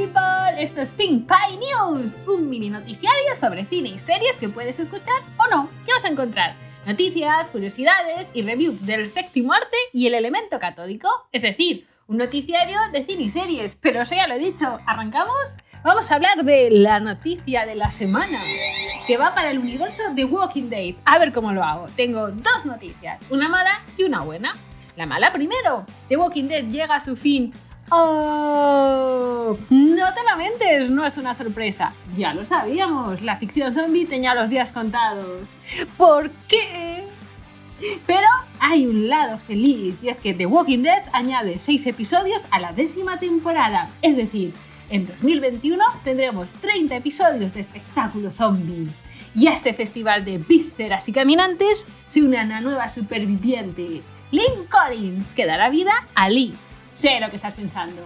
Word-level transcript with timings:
people! 0.00 0.62
Esto 0.62 0.80
es 0.80 0.88
Pink 0.90 1.28
Pie 1.28 1.58
News, 1.58 2.12
un 2.26 2.48
mini 2.48 2.70
noticiario 2.70 3.36
sobre 3.38 3.66
cine 3.66 3.90
y 3.90 3.98
series 3.98 4.34
que 4.36 4.48
puedes 4.48 4.80
escuchar 4.80 5.22
o 5.36 5.46
no. 5.48 5.68
¿Qué 5.84 5.92
vas 5.92 6.04
a 6.06 6.08
encontrar? 6.08 6.56
Noticias, 6.86 7.50
curiosidades 7.50 8.30
y 8.32 8.40
reviews 8.40 8.86
del 8.86 9.08
séptimo 9.10 9.52
arte 9.52 9.76
y 9.92 10.06
el 10.06 10.14
elemento 10.14 10.58
catódico. 10.58 11.08
Es 11.32 11.42
decir, 11.42 11.86
un 12.06 12.16
noticiario 12.16 12.78
de 12.92 13.04
cine 13.04 13.24
y 13.24 13.30
series. 13.30 13.76
Pero 13.80 14.00
eso 14.00 14.14
ya 14.14 14.26
lo 14.26 14.34
he 14.34 14.38
dicho, 14.38 14.78
¿arrancamos? 14.86 15.34
Vamos 15.84 16.10
a 16.10 16.14
hablar 16.14 16.44
de 16.44 16.70
la 16.70 16.98
noticia 17.00 17.66
de 17.66 17.74
la 17.74 17.90
semana, 17.90 18.38
que 19.06 19.18
va 19.18 19.34
para 19.34 19.50
el 19.50 19.58
universo 19.58 20.02
de 20.14 20.24
Walking 20.24 20.70
Dead. 20.70 20.94
A 21.04 21.18
ver 21.18 21.32
cómo 21.32 21.52
lo 21.52 21.62
hago. 21.62 21.88
Tengo 21.94 22.30
dos 22.30 22.64
noticias, 22.64 23.20
una 23.28 23.50
mala 23.50 23.82
y 23.98 24.04
una 24.04 24.20
buena. 24.20 24.54
La 24.96 25.04
mala 25.04 25.30
primero, 25.30 25.84
The 26.08 26.16
Walking 26.16 26.48
Dead 26.48 26.64
llega 26.68 26.96
a 26.96 27.00
su 27.00 27.16
fin 27.16 27.52
¡Oh! 27.92 29.56
No 30.70 31.04
es 31.04 31.18
una 31.18 31.34
sorpresa. 31.34 31.92
Ya 32.16 32.32
lo 32.32 32.44
sabíamos, 32.44 33.22
la 33.22 33.36
ficción 33.36 33.74
zombie 33.74 34.06
tenía 34.06 34.36
los 34.36 34.50
días 34.50 34.70
contados. 34.70 35.48
¿Por 35.96 36.30
qué? 36.46 37.04
Pero 38.06 38.26
hay 38.60 38.86
un 38.86 39.08
lado 39.08 39.38
feliz 39.38 39.96
y 40.00 40.08
es 40.10 40.16
que 40.18 40.32
The 40.32 40.46
Walking 40.46 40.82
Dead 40.82 41.02
añade 41.12 41.58
6 41.60 41.86
episodios 41.86 42.42
a 42.52 42.60
la 42.60 42.70
décima 42.70 43.18
temporada. 43.18 43.88
Es 44.00 44.16
decir, 44.16 44.54
en 44.90 45.06
2021 45.06 45.82
tendremos 46.04 46.52
30 46.52 46.96
episodios 46.96 47.52
de 47.52 47.60
espectáculo 47.60 48.30
zombie. 48.30 48.86
Y 49.34 49.48
a 49.48 49.54
este 49.54 49.74
festival 49.74 50.24
de 50.24 50.38
vísceras 50.38 51.08
y 51.08 51.12
caminantes 51.12 51.84
se 52.06 52.22
une 52.22 52.44
una 52.44 52.60
nueva 52.60 52.88
superviviente, 52.88 54.02
Lynn 54.30 54.66
Collins, 54.68 55.32
que 55.34 55.46
dará 55.46 55.68
vida 55.68 55.92
a 56.14 56.28
Lee, 56.28 56.54
Sé 56.94 57.18
lo 57.18 57.28
que 57.28 57.36
estás 57.36 57.54
pensando. 57.54 58.02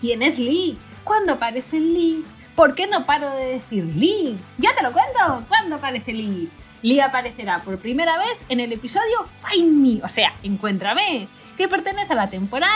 ¿Quién 0.00 0.22
es 0.22 0.38
Lee? 0.38 0.78
¿Cuándo 1.04 1.34
aparece 1.34 1.78
Lee? 1.78 2.24
¿Por 2.56 2.74
qué 2.74 2.86
no 2.86 3.04
paro 3.04 3.30
de 3.30 3.44
decir 3.44 3.84
Lee? 3.84 4.38
Ya 4.58 4.74
te 4.74 4.82
lo 4.82 4.92
cuento. 4.92 5.46
¿Cuándo 5.48 5.76
aparece 5.76 6.12
Lee? 6.12 6.50
Lee 6.82 7.00
aparecerá 7.00 7.60
por 7.60 7.78
primera 7.78 8.16
vez 8.18 8.36
en 8.48 8.60
el 8.60 8.72
episodio 8.72 9.26
Find 9.46 9.72
Me, 9.72 10.04
o 10.04 10.08
sea, 10.08 10.32
Encuéntrame, 10.42 11.28
que 11.56 11.68
pertenece 11.68 12.12
a 12.12 12.16
la 12.16 12.28
temporada 12.28 12.72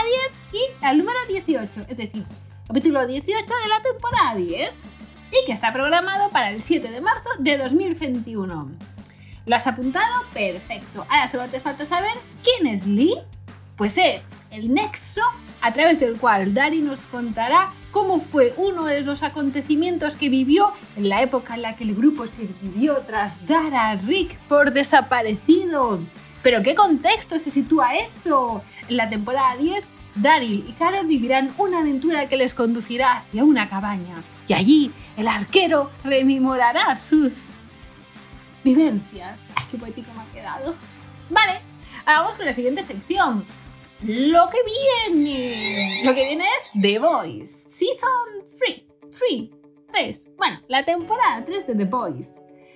10 0.52 0.62
y 0.62 0.84
al 0.84 0.98
número 0.98 1.18
18, 1.28 1.80
es 1.88 1.96
decir, 1.96 2.24
capítulo 2.66 3.06
18 3.06 3.44
de 3.44 3.68
la 3.68 3.82
temporada 3.82 4.34
10, 4.34 4.72
y 5.30 5.46
que 5.46 5.52
está 5.52 5.72
programado 5.72 6.30
para 6.30 6.50
el 6.50 6.62
7 6.62 6.90
de 6.90 7.00
marzo 7.00 7.28
de 7.38 7.58
2021. 7.58 8.70
¿Lo 9.46 9.56
has 9.56 9.66
apuntado? 9.66 10.24
Perfecto. 10.32 11.06
Ahora 11.08 11.28
solo 11.28 11.48
te 11.48 11.60
falta 11.60 11.86
saber 11.86 12.12
quién 12.42 12.66
es 12.66 12.86
Lee. 12.86 13.18
Pues 13.76 13.96
es 13.96 14.26
el 14.50 14.74
nexo 14.74 15.22
a 15.60 15.72
través 15.72 16.00
del 16.00 16.18
cual 16.18 16.52
Dari 16.52 16.80
nos 16.80 17.06
contará 17.06 17.72
cómo 17.90 18.20
fue 18.20 18.54
uno 18.56 18.84
de 18.84 19.02
los 19.02 19.22
acontecimientos 19.22 20.16
que 20.16 20.28
vivió 20.28 20.72
en 20.96 21.08
la 21.08 21.22
época 21.22 21.54
en 21.54 21.62
la 21.62 21.76
que 21.76 21.84
el 21.84 21.94
grupo 21.94 22.26
se 22.26 22.46
dividió 22.46 22.98
tras 23.06 23.46
dar 23.46 23.74
a 23.74 23.94
Rick 23.96 24.38
por 24.48 24.72
desaparecido. 24.72 26.00
¿Pero 26.42 26.62
qué 26.62 26.74
contexto 26.74 27.38
se 27.38 27.50
sitúa 27.50 27.96
esto? 27.96 28.62
En 28.88 28.96
la 28.96 29.08
temporada 29.08 29.56
10, 29.56 29.84
Daryl 30.14 30.64
y 30.68 30.72
Carol 30.72 31.06
vivirán 31.06 31.52
una 31.58 31.80
aventura 31.80 32.28
que 32.28 32.36
les 32.36 32.54
conducirá 32.54 33.18
hacia 33.18 33.44
una 33.44 33.68
cabaña. 33.68 34.22
Y 34.46 34.52
allí 34.54 34.92
el 35.16 35.28
arquero 35.28 35.90
rememorará 36.04 36.96
sus 36.96 37.54
vivencias. 38.64 39.38
¡Ay, 39.54 39.64
qué 39.70 39.78
poético 39.78 40.10
me 40.14 40.22
ha 40.22 40.26
quedado! 40.32 40.74
Vale, 41.30 41.60
ahora 42.06 42.20
vamos 42.20 42.36
con 42.36 42.46
la 42.46 42.54
siguiente 42.54 42.82
sección 42.82 43.44
lo 44.02 44.48
que 44.50 44.58
viene. 45.12 46.02
Lo 46.04 46.14
que 46.14 46.24
viene 46.24 46.44
es 46.44 46.80
The 46.80 46.98
Boys, 46.98 47.67
Season 47.78 48.44
3, 48.58 48.82
3, 49.16 49.50
3. 49.92 50.24
Bueno, 50.36 50.60
la 50.66 50.84
temporada 50.84 51.44
3 51.44 51.64
de 51.68 51.76
The 51.76 51.84
Boys. 51.84 52.32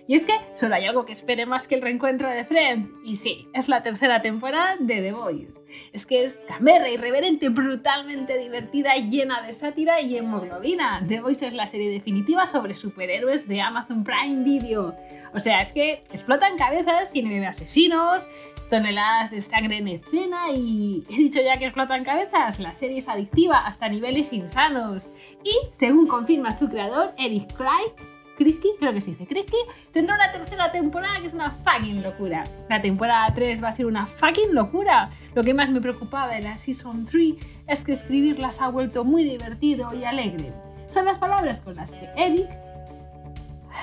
Y 0.06 0.14
es 0.14 0.24
que 0.24 0.34
solo 0.54 0.76
hay 0.76 0.84
algo 0.84 1.04
que 1.04 1.12
espere 1.12 1.44
más 1.44 1.66
que 1.66 1.74
el 1.74 1.82
reencuentro 1.82 2.30
de 2.30 2.44
Friends. 2.44 2.88
Y 3.04 3.16
sí, 3.16 3.48
es 3.52 3.68
la 3.68 3.82
tercera 3.82 4.22
temporada 4.22 4.76
de 4.78 5.00
The 5.00 5.12
Boys. 5.12 5.60
Es 5.92 6.06
que 6.06 6.24
es 6.24 6.34
camerra, 6.46 6.88
irreverente, 6.88 7.48
brutalmente 7.48 8.38
divertida, 8.38 8.94
llena 8.94 9.44
de 9.44 9.54
sátira 9.54 10.00
y 10.00 10.16
hemoglobina. 10.16 11.04
The 11.08 11.20
Boys 11.20 11.42
es 11.42 11.52
la 11.52 11.66
serie 11.66 11.90
definitiva 11.90 12.46
sobre 12.46 12.76
superhéroes 12.76 13.48
de 13.48 13.60
Amazon 13.60 14.04
Prime 14.04 14.44
Video. 14.44 14.94
O 15.34 15.40
sea, 15.40 15.62
es 15.62 15.72
que 15.72 16.04
explotan 16.12 16.56
cabezas, 16.56 17.10
tienen 17.10 17.44
asesinos, 17.44 18.28
toneladas 18.72 19.30
de 19.30 19.42
sangre 19.42 19.76
en 19.76 19.88
escena 19.88 20.50
y 20.50 21.02
he 21.10 21.16
dicho 21.18 21.40
ya 21.44 21.58
que 21.58 21.66
explotan 21.66 22.04
cabezas, 22.04 22.58
la 22.58 22.74
serie 22.74 23.00
es 23.00 23.08
adictiva 23.08 23.66
hasta 23.66 23.86
niveles 23.86 24.32
insanos. 24.32 25.10
Y 25.44 25.54
según 25.78 26.06
confirma 26.06 26.56
su 26.56 26.70
creador, 26.70 27.12
Eric 27.18 27.52
Cry, 27.52 27.92
Krisky, 28.38 28.70
creo 28.78 28.94
que 28.94 29.02
se 29.02 29.10
dice 29.10 29.26
Krisky, 29.26 29.58
tendrá 29.92 30.14
una 30.14 30.32
tercera 30.32 30.72
temporada 30.72 31.20
que 31.20 31.26
es 31.26 31.34
una 31.34 31.50
fucking 31.50 32.02
locura. 32.02 32.44
La 32.70 32.80
temporada 32.80 33.30
3 33.34 33.62
va 33.62 33.68
a 33.68 33.72
ser 33.74 33.84
una 33.84 34.06
fucking 34.06 34.54
locura. 34.54 35.10
Lo 35.34 35.44
que 35.44 35.52
más 35.52 35.68
me 35.68 35.82
preocupaba 35.82 36.34
de 36.34 36.40
la 36.40 36.56
Season 36.56 37.04
3 37.04 37.34
es 37.66 37.84
que 37.84 37.92
escribirlas 37.92 38.62
ha 38.62 38.70
vuelto 38.70 39.04
muy 39.04 39.22
divertido 39.22 39.92
y 39.92 40.04
alegre. 40.04 40.50
Son 40.90 41.04
las 41.04 41.18
palabras 41.18 41.60
con 41.60 41.76
las 41.76 41.90
que 41.90 42.08
Eric 42.16 42.48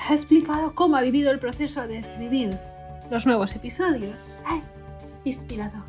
ha 0.08 0.14
explicado 0.14 0.74
cómo 0.74 0.96
ha 0.96 1.02
vivido 1.02 1.30
el 1.30 1.38
proceso 1.38 1.86
de 1.86 1.98
escribir 1.98 2.58
los 3.08 3.24
nuevos 3.24 3.54
episodios 3.54 4.16
inspirador. 5.24 5.82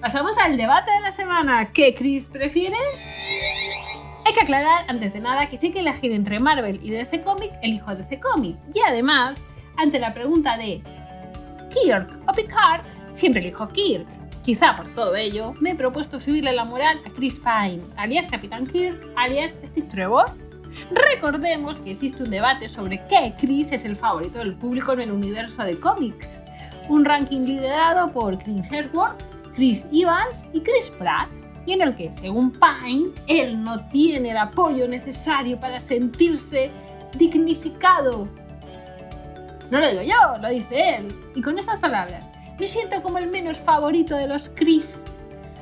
Pasamos 0.00 0.36
al 0.38 0.56
debate 0.56 0.90
de 0.90 1.00
la 1.00 1.10
semana. 1.10 1.72
¿Qué 1.72 1.94
Chris 1.94 2.28
prefieres? 2.28 2.78
Hay 4.26 4.34
que 4.34 4.40
aclarar 4.40 4.84
antes 4.88 5.12
de 5.12 5.20
nada 5.20 5.48
que 5.48 5.56
sí 5.56 5.72
que 5.72 5.80
elegir 5.80 6.12
entre 6.12 6.38
Marvel 6.38 6.80
y 6.82 6.90
DC 6.90 7.22
Comic, 7.22 7.52
elijo 7.62 7.94
DC 7.94 8.20
Comic. 8.20 8.56
Y 8.74 8.80
además, 8.80 9.38
ante 9.76 9.98
la 9.98 10.12
pregunta 10.12 10.58
de 10.58 10.82
Kirk 11.70 12.08
o 12.28 12.32
Picard, 12.32 12.84
siempre 13.14 13.40
elijo 13.40 13.68
Kirk. 13.68 14.06
Quizá 14.44 14.76
por 14.76 14.94
todo 14.94 15.16
ello, 15.16 15.54
me 15.60 15.70
he 15.70 15.74
propuesto 15.74 16.20
subirle 16.20 16.52
la 16.52 16.64
moral 16.64 17.00
a 17.04 17.10
Chris 17.10 17.40
Pine, 17.40 17.82
alias 17.96 18.28
Capitán 18.30 18.66
Kirk, 18.66 19.00
alias 19.16 19.54
Steve 19.64 19.88
Trevor. 19.88 20.26
Recordemos 20.90 21.80
que 21.80 21.92
existe 21.92 22.22
un 22.22 22.30
debate 22.30 22.68
sobre 22.68 23.04
qué 23.06 23.32
Chris 23.40 23.72
es 23.72 23.84
el 23.84 23.96
favorito 23.96 24.38
del 24.38 24.54
público 24.54 24.92
en 24.92 25.00
el 25.00 25.10
universo 25.10 25.62
de 25.64 25.80
cómics 25.80 26.40
un 26.88 27.04
ranking 27.04 27.42
liderado 27.42 28.10
por 28.12 28.38
Chris 28.38 28.66
Hemsworth, 28.70 29.22
Chris 29.54 29.86
Evans 29.92 30.44
y 30.52 30.60
Chris 30.60 30.90
Pratt, 30.98 31.28
y 31.66 31.72
en 31.72 31.82
el 31.82 31.96
que, 31.96 32.12
según 32.12 32.52
Pine, 32.52 33.10
él 33.26 33.62
no 33.62 33.80
tiene 33.88 34.30
el 34.30 34.36
apoyo 34.36 34.86
necesario 34.86 35.58
para 35.58 35.80
sentirse 35.80 36.70
dignificado. 37.18 38.28
No 39.70 39.80
lo 39.80 39.88
digo 39.88 40.02
yo, 40.02 40.38
lo 40.40 40.48
dice 40.48 40.96
él. 40.96 41.08
Y 41.34 41.42
con 41.42 41.58
estas 41.58 41.80
palabras, 41.80 42.28
me 42.58 42.68
siento 42.68 43.02
como 43.02 43.18
el 43.18 43.28
menos 43.28 43.56
favorito 43.56 44.14
de 44.16 44.28
los 44.28 44.48
Chris. 44.48 45.00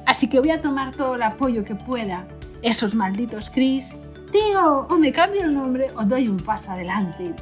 Así 0.04 0.28
que 0.28 0.40
voy 0.40 0.50
a 0.50 0.60
tomar 0.60 0.94
todo 0.94 1.14
el 1.14 1.22
apoyo 1.22 1.64
que 1.64 1.74
pueda. 1.74 2.26
Esos 2.60 2.94
malditos 2.94 3.48
Chris. 3.48 3.96
Tío, 4.30 4.86
o 4.90 4.96
me 4.96 5.10
cambio 5.10 5.44
el 5.44 5.54
nombre 5.54 5.90
o 5.96 6.04
doy 6.04 6.28
un 6.28 6.36
paso 6.36 6.72
adelante. 6.72 7.32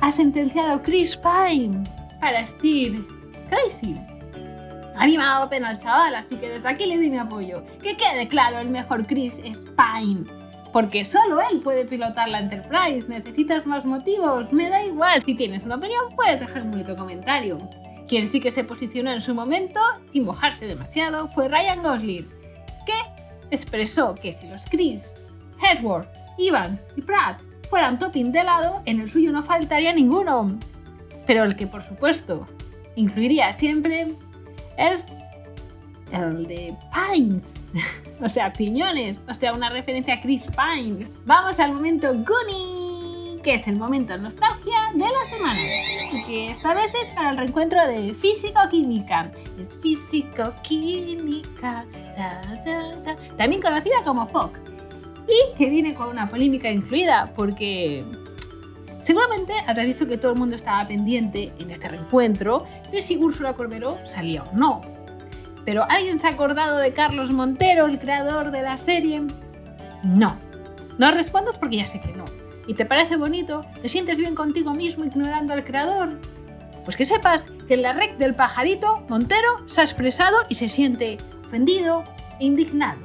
Ha 0.00 0.10
sentenciado 0.10 0.82
Chris 0.82 1.16
Pine 1.16 1.84
para 2.24 2.46
Steve. 2.46 3.04
Crazy. 3.50 3.94
A 4.96 5.04
mí 5.04 5.18
me 5.18 5.22
ha 5.22 5.26
dado 5.26 5.50
pena 5.50 5.72
el 5.72 5.78
chaval, 5.78 6.14
así 6.14 6.36
que 6.36 6.48
desde 6.48 6.66
aquí 6.66 6.86
le 6.86 6.96
doy 6.96 7.10
mi 7.10 7.18
apoyo. 7.18 7.62
Que 7.82 7.98
quede 7.98 8.28
claro, 8.28 8.60
el 8.60 8.70
mejor 8.70 9.06
Chris 9.06 9.38
es 9.44 9.58
Pine. 9.76 10.24
Porque 10.72 11.04
solo 11.04 11.42
él 11.42 11.60
puede 11.60 11.84
pilotar 11.84 12.30
la 12.30 12.38
Enterprise. 12.38 13.04
¿Necesitas 13.08 13.66
más 13.66 13.84
motivos? 13.84 14.50
Me 14.54 14.70
da 14.70 14.82
igual. 14.82 15.22
Si 15.22 15.34
tienes 15.34 15.64
una 15.64 15.74
opinión, 15.74 16.02
puedes 16.16 16.40
dejar 16.40 16.62
un 16.62 16.70
bonito 16.70 16.96
comentario. 16.96 17.58
Quien 18.08 18.26
sí 18.26 18.40
que 18.40 18.50
se 18.50 18.64
posicionó 18.64 19.12
en 19.12 19.20
su 19.20 19.34
momento, 19.34 19.78
sin 20.10 20.24
mojarse 20.24 20.64
demasiado, 20.64 21.28
fue 21.28 21.48
Ryan 21.48 21.82
Gosling, 21.82 22.26
que 22.86 23.50
expresó 23.50 24.14
que 24.14 24.32
si 24.32 24.46
los 24.46 24.64
Chris, 24.64 25.12
Hemsworth, 25.60 26.08
Evans 26.38 26.82
y 26.96 27.02
Pratt 27.02 27.38
fueran 27.68 27.98
topping 27.98 28.32
de 28.32 28.44
lado, 28.44 28.80
en 28.86 29.00
el 29.00 29.10
suyo 29.10 29.30
no 29.30 29.42
faltaría 29.42 29.92
ninguno. 29.92 30.58
Pero 31.26 31.44
el 31.44 31.56
que 31.56 31.66
por 31.66 31.82
supuesto 31.82 32.46
incluiría 32.96 33.52
siempre 33.52 34.06
es 34.76 35.04
el 36.12 36.46
de 36.46 36.76
Pines. 36.92 37.42
o 38.20 38.28
sea, 38.28 38.52
piñones. 38.52 39.16
O 39.28 39.34
sea, 39.34 39.52
una 39.52 39.70
referencia 39.70 40.14
a 40.14 40.20
Chris 40.20 40.46
Pine. 40.46 41.06
Vamos 41.24 41.58
al 41.58 41.72
momento 41.72 42.12
Goonie, 42.12 43.40
que 43.42 43.54
es 43.54 43.66
el 43.66 43.74
momento 43.76 44.16
nostalgia 44.16 44.92
de 44.92 45.00
la 45.00 45.26
semana. 45.30 45.58
Y 46.12 46.22
que 46.24 46.50
esta 46.50 46.74
vez 46.74 46.92
es 47.02 47.10
para 47.12 47.30
el 47.30 47.38
reencuentro 47.38 47.84
de 47.86 48.12
Físico-Química. 48.14 49.32
Es 49.60 49.78
Físico-Química. 49.78 51.84
También 53.36 53.60
conocida 53.62 54.04
como 54.04 54.28
FOC. 54.28 54.58
Y 55.26 55.56
que 55.56 55.70
viene 55.70 55.94
con 55.94 56.10
una 56.10 56.28
polémica 56.28 56.70
incluida 56.70 57.32
porque 57.34 58.04
Seguramente 59.04 59.52
habrás 59.66 59.84
visto 59.84 60.08
que 60.08 60.16
todo 60.16 60.32
el 60.32 60.38
mundo 60.38 60.56
estaba 60.56 60.82
pendiente 60.86 61.52
en 61.58 61.70
este 61.70 61.88
reencuentro 61.88 62.64
de 62.90 63.02
si 63.02 63.18
Úrsula 63.18 63.52
Corberó 63.52 63.98
salía 64.06 64.44
o 64.44 64.56
no. 64.56 64.80
Pero 65.66 65.84
¿alguien 65.90 66.18
se 66.18 66.26
ha 66.26 66.30
acordado 66.30 66.78
de 66.78 66.94
Carlos 66.94 67.30
Montero, 67.30 67.84
el 67.84 67.98
creador 67.98 68.50
de 68.50 68.62
la 68.62 68.78
serie? 68.78 69.22
No, 70.02 70.38
No 70.96 71.10
respondas 71.10 71.58
porque 71.58 71.76
ya 71.76 71.86
sé 71.86 72.00
que 72.00 72.14
no. 72.14 72.24
¿Y 72.66 72.72
te 72.72 72.86
parece 72.86 73.18
bonito? 73.18 73.66
¿Te 73.82 73.90
sientes 73.90 74.18
bien 74.18 74.34
contigo 74.34 74.72
mismo 74.72 75.04
ignorando 75.04 75.52
al 75.52 75.64
creador? 75.64 76.18
Pues 76.84 76.96
que 76.96 77.04
sepas 77.04 77.44
que 77.68 77.74
en 77.74 77.82
la 77.82 77.92
rec 77.92 78.16
del 78.16 78.34
pajarito, 78.34 79.04
Montero 79.10 79.68
se 79.68 79.82
ha 79.82 79.84
expresado 79.84 80.36
y 80.48 80.54
se 80.54 80.70
siente 80.70 81.18
ofendido 81.46 82.04
e 82.40 82.46
indignado. 82.46 83.02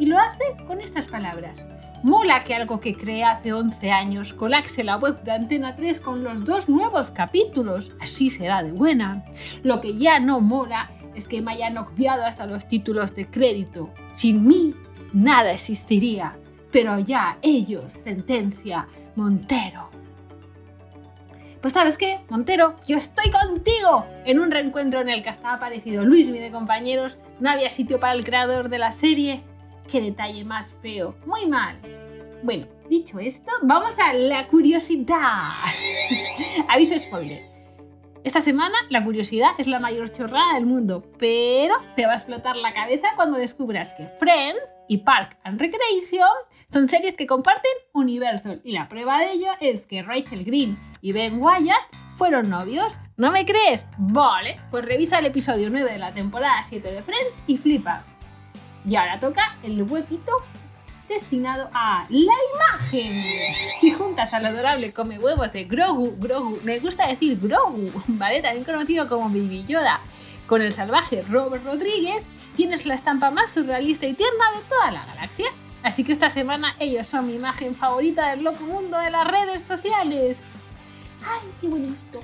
Y 0.00 0.06
lo 0.06 0.18
hace 0.18 0.44
con 0.66 0.80
estas 0.80 1.06
palabras. 1.06 1.64
Mola 2.06 2.44
que 2.44 2.54
algo 2.54 2.78
que 2.78 2.96
creé 2.96 3.24
hace 3.24 3.52
11 3.52 3.90
años 3.90 4.32
colapse 4.32 4.84
la 4.84 4.96
web 4.96 5.20
de 5.24 5.32
Antena 5.32 5.74
3 5.74 5.98
con 5.98 6.22
los 6.22 6.44
dos 6.44 6.68
nuevos 6.68 7.10
capítulos. 7.10 7.90
Así 7.98 8.30
será 8.30 8.62
de 8.62 8.70
buena. 8.70 9.24
Lo 9.64 9.80
que 9.80 9.98
ya 9.98 10.20
no 10.20 10.40
mola 10.40 10.88
es 11.16 11.26
que 11.26 11.42
me 11.42 11.50
hayan 11.50 11.76
obviado 11.78 12.24
hasta 12.24 12.46
los 12.46 12.68
títulos 12.68 13.12
de 13.16 13.26
crédito. 13.26 13.90
Sin 14.14 14.46
mí, 14.46 14.72
nada 15.12 15.50
existiría. 15.50 16.38
Pero 16.70 17.00
ya 17.00 17.38
ellos, 17.42 17.90
sentencia, 18.04 18.86
Montero. 19.16 19.90
Pues 21.60 21.74
sabes 21.74 21.98
qué, 21.98 22.20
Montero, 22.28 22.76
yo 22.86 22.98
estoy 22.98 23.32
contigo. 23.32 24.06
En 24.24 24.38
un 24.38 24.52
reencuentro 24.52 25.00
en 25.00 25.08
el 25.08 25.24
que 25.24 25.30
estaba 25.30 25.54
aparecido 25.54 26.04
Luis 26.04 26.30
de 26.30 26.52
compañeros, 26.52 27.18
no 27.40 27.50
había 27.50 27.68
sitio 27.68 27.98
para 27.98 28.12
el 28.12 28.24
creador 28.24 28.68
de 28.68 28.78
la 28.78 28.92
serie. 28.92 29.42
Qué 29.90 30.00
detalle 30.00 30.44
más 30.44 30.72
feo. 30.74 31.16
Muy 31.26 31.46
mal. 31.46 31.95
Bueno, 32.46 32.68
dicho 32.88 33.18
esto, 33.18 33.50
vamos 33.62 33.98
a 33.98 34.12
la 34.12 34.46
curiosidad. 34.46 35.50
Aviso 36.68 36.96
spoiler. 36.96 37.42
Esta 38.22 38.40
semana 38.40 38.76
la 38.88 39.02
curiosidad 39.02 39.50
es 39.58 39.66
la 39.66 39.80
mayor 39.80 40.12
chorrada 40.12 40.54
del 40.54 40.64
mundo, 40.64 41.02
pero 41.18 41.74
te 41.96 42.06
va 42.06 42.12
a 42.12 42.14
explotar 42.14 42.54
la 42.54 42.72
cabeza 42.72 43.08
cuando 43.16 43.36
descubras 43.36 43.94
que 43.94 44.06
Friends 44.20 44.76
y 44.86 44.98
Park 44.98 45.36
and 45.42 45.58
Recreation 45.60 46.28
son 46.72 46.86
series 46.86 47.14
que 47.14 47.26
comparten 47.26 47.72
universo 47.92 48.58
y 48.62 48.70
la 48.70 48.86
prueba 48.86 49.18
de 49.18 49.32
ello 49.32 49.48
es 49.60 49.84
que 49.84 50.04
Rachel 50.04 50.44
Green 50.44 50.78
y 51.00 51.10
Ben 51.10 51.42
Wyatt 51.42 51.82
fueron 52.14 52.48
novios. 52.48 52.96
¿No 53.16 53.32
me 53.32 53.44
crees? 53.44 53.84
Vale, 53.98 54.60
pues 54.70 54.84
revisa 54.84 55.18
el 55.18 55.26
episodio 55.26 55.68
9 55.68 55.90
de 55.90 55.98
la 55.98 56.14
temporada 56.14 56.62
7 56.62 56.92
de 56.92 57.02
Friends 57.02 57.34
y 57.48 57.56
flipa. 57.56 58.04
Y 58.88 58.94
ahora 58.94 59.18
toca 59.18 59.42
el 59.64 59.82
huequito 59.82 60.30
destinado 61.08 61.70
a 61.72 62.06
la 62.08 62.34
imagen. 62.54 63.22
Y 63.82 63.90
juntas 63.92 64.32
al 64.32 64.46
adorable 64.46 64.92
come 64.92 65.18
huevos 65.18 65.52
de 65.52 65.64
Grogu, 65.64 66.16
Grogu, 66.18 66.58
me 66.62 66.78
gusta 66.78 67.06
decir 67.06 67.38
Grogu, 67.40 67.90
¿vale? 68.08 68.42
También 68.42 68.64
conocido 68.64 69.08
como 69.08 69.28
Baby 69.28 69.64
Yoda, 69.66 70.00
con 70.46 70.62
el 70.62 70.72
salvaje 70.72 71.22
Robert 71.22 71.64
Rodríguez, 71.64 72.24
tienes 72.56 72.86
la 72.86 72.94
estampa 72.94 73.30
más 73.30 73.52
surrealista 73.52 74.06
y 74.06 74.14
tierna 74.14 74.44
de 74.56 74.62
toda 74.68 74.90
la 74.92 75.06
galaxia. 75.06 75.46
Así 75.82 76.02
que 76.02 76.12
esta 76.12 76.30
semana 76.30 76.74
ellos 76.80 77.06
son 77.06 77.26
mi 77.26 77.34
imagen 77.34 77.76
favorita 77.76 78.30
del 78.30 78.42
loco 78.42 78.64
mundo 78.64 78.98
de 78.98 79.10
las 79.10 79.26
redes 79.26 79.62
sociales. 79.62 80.44
¡Ay, 81.22 81.48
qué 81.60 81.68
bonito! 81.68 82.20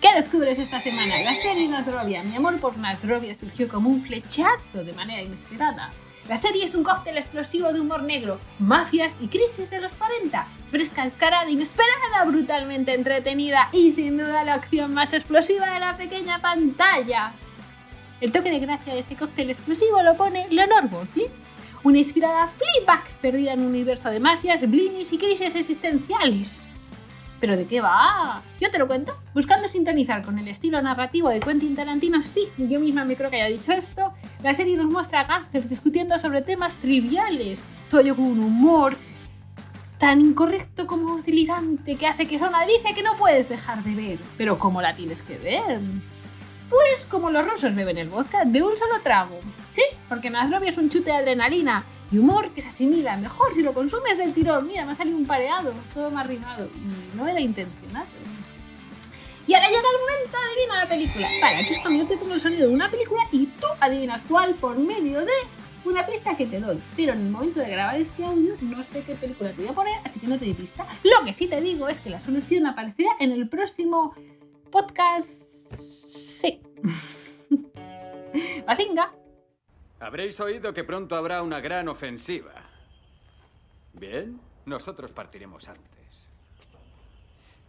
¿Qué 0.00 0.14
descubres 0.14 0.58
esta 0.58 0.80
semana? 0.80 1.14
La 1.24 1.34
serie 1.34 1.68
Nasrovia. 1.68 2.22
Mi 2.22 2.34
amor 2.34 2.58
por 2.58 2.78
Nasrovia 2.78 3.34
surgió 3.34 3.68
como 3.68 3.90
un 3.90 4.02
flechazo 4.02 4.82
de 4.82 4.92
manera 4.94 5.22
inesperada. 5.22 5.92
La 6.30 6.36
serie 6.36 6.64
es 6.64 6.76
un 6.76 6.84
cóctel 6.84 7.16
explosivo 7.16 7.72
de 7.72 7.80
humor 7.80 8.04
negro, 8.04 8.38
mafias 8.60 9.12
y 9.20 9.26
crisis 9.26 9.68
de 9.68 9.80
los 9.80 9.90
40. 9.94 10.46
Es 10.64 10.70
fresca, 10.70 11.04
descarada, 11.04 11.50
inesperada, 11.50 12.24
brutalmente 12.24 12.94
entretenida 12.94 13.68
y 13.72 13.90
sin 13.90 14.16
duda 14.16 14.44
la 14.44 14.54
acción 14.54 14.94
más 14.94 15.12
explosiva 15.12 15.68
de 15.68 15.80
la 15.80 15.96
pequeña 15.96 16.40
pantalla. 16.40 17.32
El 18.20 18.30
toque 18.30 18.52
de 18.52 18.60
gracia 18.60 18.94
de 18.94 19.00
este 19.00 19.16
cóctel 19.16 19.50
explosivo 19.50 20.00
lo 20.04 20.16
pone 20.16 20.46
Leonor 20.50 20.88
Bosley, 20.88 21.26
una 21.82 21.98
inspirada 21.98 22.46
flipback 22.46 23.10
perdida 23.14 23.54
en 23.54 23.62
un 23.62 23.66
universo 23.66 24.08
de 24.08 24.20
mafias, 24.20 24.60
blinis 24.70 25.12
y 25.12 25.18
crisis 25.18 25.56
existenciales. 25.56 26.62
¿Pero 27.40 27.56
de 27.56 27.66
qué 27.66 27.80
va? 27.80 28.42
Yo 28.60 28.70
te 28.70 28.78
lo 28.78 28.86
cuento. 28.86 29.16
Buscando 29.32 29.68
sintonizar 29.68 30.22
con 30.22 30.38
el 30.38 30.46
estilo 30.46 30.80
narrativo 30.82 31.30
de 31.30 31.40
Quentin 31.40 31.74
Tarantino, 31.74 32.22
sí, 32.22 32.48
yo 32.58 32.78
misma 32.78 33.04
me 33.04 33.16
creo 33.16 33.30
que 33.30 33.40
haya 33.40 33.56
dicho 33.56 33.72
esto, 33.72 34.12
la 34.42 34.54
serie 34.54 34.76
nos 34.76 34.86
muestra 34.86 35.20
a 35.20 35.24
gángsters 35.24 35.68
discutiendo 35.68 36.18
sobre 36.18 36.42
temas 36.42 36.76
triviales, 36.76 37.64
todo 37.88 38.02
ello 38.02 38.16
con 38.16 38.26
un 38.26 38.40
humor 38.40 38.96
tan 39.98 40.20
incorrecto 40.20 40.86
como 40.86 41.18
delirante 41.18 41.96
que 41.96 42.06
hace 42.06 42.26
que 42.26 42.38
Sona 42.38 42.64
dice 42.64 42.94
que 42.94 43.02
no 43.02 43.16
puedes 43.16 43.48
dejar 43.48 43.82
de 43.84 43.94
ver. 43.94 44.18
Pero 44.36 44.58
¿cómo 44.58 44.82
la 44.82 44.94
tienes 44.94 45.22
que 45.22 45.38
ver? 45.38 45.80
Pues 46.70 47.04
como 47.10 47.30
los 47.30 47.46
rusos 47.46 47.74
beben 47.74 47.98
el 47.98 48.08
vodka 48.08 48.44
de 48.44 48.62
un 48.62 48.76
solo 48.76 49.00
trago. 49.02 49.40
Sí, 49.74 49.82
porque 50.08 50.30
Nasrovia 50.30 50.70
es 50.70 50.78
un 50.78 50.88
chute 50.88 51.10
de 51.10 51.16
adrenalina 51.16 51.84
y 52.12 52.18
humor 52.18 52.50
que 52.52 52.62
se 52.62 52.68
asimila 52.68 53.16
mejor 53.16 53.52
si 53.54 53.62
lo 53.62 53.74
consumes 53.74 54.16
del 54.16 54.32
tirón. 54.32 54.66
Mira, 54.66 54.86
me 54.86 54.92
ha 54.92 54.94
salido 54.94 55.16
un 55.16 55.26
pareado, 55.26 55.74
todo 55.92 56.10
más 56.10 56.26
rimado 56.26 56.66
y 56.66 57.16
no 57.16 57.26
era 57.26 57.40
intencionado. 57.40 58.06
Y 59.46 59.54
ahora 59.54 59.66
llega 59.66 59.80
el 59.80 60.00
momento 60.00 60.38
de 60.38 60.46
adivinar 60.52 60.84
la 60.84 60.88
película. 60.88 61.28
Vale, 61.42 61.56
aquí 61.56 61.74
es 61.74 61.80
cuando 61.80 62.02
yo 62.02 62.08
te 62.08 62.16
pongo 62.16 62.34
el 62.34 62.40
sonido 62.40 62.68
de 62.68 62.74
una 62.74 62.88
película 62.88 63.22
y 63.32 63.46
tú 63.46 63.66
adivinas 63.80 64.22
cuál 64.28 64.54
por 64.54 64.78
medio 64.78 65.20
de 65.20 65.32
una 65.84 66.06
pista 66.06 66.36
que 66.36 66.46
te 66.46 66.60
doy. 66.60 66.80
Pero 66.94 67.14
en 67.14 67.20
el 67.22 67.30
momento 67.30 67.58
de 67.58 67.68
grabar 67.68 67.96
este 67.96 68.24
audio 68.24 68.54
no 68.60 68.84
sé 68.84 69.02
qué 69.02 69.16
película 69.16 69.50
te 69.50 69.62
voy 69.62 69.68
a 69.68 69.72
poner, 69.72 69.94
así 70.04 70.20
que 70.20 70.28
no 70.28 70.38
te 70.38 70.44
doy 70.44 70.54
pista. 70.54 70.86
Lo 71.02 71.24
que 71.24 71.32
sí 71.32 71.48
te 71.48 71.60
digo 71.60 71.88
es 71.88 71.98
que 72.00 72.10
la 72.10 72.20
solución 72.20 72.66
aparecerá 72.66 73.10
en 73.18 73.32
el 73.32 73.48
próximo 73.48 74.14
podcast. 74.70 75.49
Bazinga. 78.70 79.12
Habréis 79.98 80.38
oído 80.38 80.72
que 80.72 80.84
pronto 80.84 81.16
habrá 81.16 81.42
una 81.42 81.58
gran 81.58 81.88
ofensiva. 81.88 82.52
Bien, 83.92 84.40
nosotros 84.64 85.12
partiremos 85.12 85.68
antes. 85.68 86.28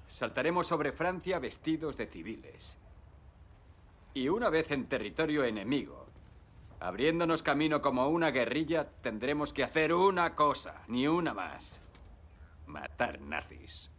Saltaremos 0.09 0.67
sobre 0.67 0.91
Francia 0.91 1.39
vestidos 1.39 1.97
de 1.97 2.05
civiles. 2.05 2.77
Y 4.13 4.29
una 4.29 4.51
vez 4.51 4.69
en 4.69 4.85
territorio 4.85 5.43
enemigo, 5.43 6.05
abriéndonos 6.79 7.41
camino 7.41 7.81
como 7.81 8.07
una 8.09 8.29
guerrilla, 8.29 8.87
tendremos 9.01 9.53
que 9.53 9.63
hacer 9.63 9.93
una 9.93 10.35
cosa, 10.35 10.83
ni 10.87 11.07
una 11.07 11.33
más. 11.33 11.81
Matar 12.67 13.19
nazis. 13.21 13.90